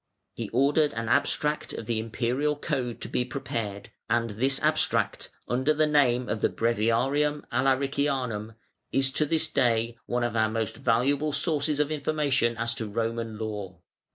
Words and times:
He 0.33 0.49
ordered 0.49 0.93
an 0.95 1.09
abstract 1.09 1.73
of 1.73 1.85
the 1.85 1.99
Imperial 1.99 2.55
Code 2.55 3.01
to 3.01 3.07
be 3.07 3.23
prepared, 3.23 3.89
and 4.09 4.31
this 4.31 4.59
abstract, 4.63 5.29
under 5.47 5.75
the 5.75 5.85
name 5.85 6.27
of 6.27 6.41
the 6.41 6.49
Breviarium 6.49 7.43
Alaricianum 7.51 8.55
is 8.91 9.11
to 9.11 9.27
this 9.27 9.47
day 9.47 9.99
one 10.07 10.23
of 10.23 10.35
our 10.35 10.49
most 10.49 10.77
valuable 10.77 11.33
sources 11.33 11.79
of 11.79 11.91
information 11.91 12.57
as 12.57 12.73
to 12.73 12.87
Roman 12.87 13.37
Law. 13.37 13.79